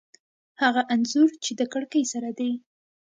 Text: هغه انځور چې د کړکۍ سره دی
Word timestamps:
هغه 0.61 0.81
انځور 0.93 1.31
چې 1.43 1.51
د 1.59 1.61
کړکۍ 1.73 2.03
سره 2.13 2.29
دی 2.39 2.51